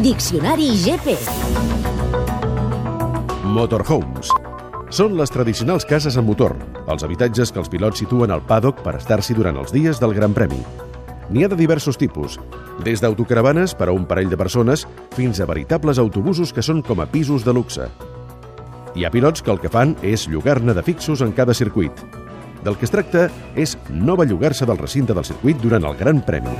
Diccionari 0.00 0.70
GP. 0.80 1.18
Motorhomes. 3.44 4.30
Són 4.88 5.18
les 5.18 5.28
tradicionals 5.28 5.84
cases 5.84 6.16
amb 6.16 6.30
motor, 6.32 6.54
els 6.88 7.04
habitatges 7.04 7.52
que 7.52 7.60
els 7.60 7.68
pilots 7.68 8.00
situen 8.00 8.32
al 8.32 8.40
paddock 8.48 8.80
per 8.80 8.94
estar-s'hi 8.96 9.36
durant 9.36 9.58
els 9.60 9.74
dies 9.74 10.00
del 10.00 10.14
Gran 10.16 10.32
Premi. 10.32 10.62
N'hi 11.28 11.44
ha 11.44 11.50
de 11.52 11.60
diversos 11.60 12.00
tipus, 12.00 12.38
des 12.80 13.04
d'autocaravanes 13.04 13.76
per 13.76 13.90
a 13.90 13.92
un 13.92 14.08
parell 14.08 14.32
de 14.32 14.40
persones 14.40 14.86
fins 15.12 15.42
a 15.44 15.48
veritables 15.50 16.00
autobusos 16.00 16.56
que 16.56 16.64
són 16.64 16.80
com 16.80 17.04
a 17.04 17.06
pisos 17.12 17.44
de 17.44 17.52
luxe. 17.52 17.90
Hi 18.96 19.04
ha 19.04 19.12
pilots 19.12 19.44
que 19.44 19.52
el 19.52 19.60
que 19.60 19.68
fan 19.68 19.92
és 20.00 20.24
llogar-ne 20.24 20.72
de 20.72 20.86
fixos 20.88 21.20
en 21.20 21.36
cada 21.36 21.52
circuit. 21.52 21.92
Del 22.64 22.80
que 22.80 22.88
es 22.88 22.96
tracta 22.96 23.28
és 23.60 23.76
no 23.92 24.16
bellugar-se 24.16 24.64
del 24.64 24.80
recinte 24.80 25.12
del 25.12 25.28
circuit 25.28 25.60
durant 25.60 25.84
el 25.84 26.00
Gran 26.00 26.24
Premi. 26.24 26.56